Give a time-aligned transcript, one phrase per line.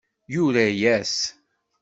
[0.33, 1.15] Yura-yas.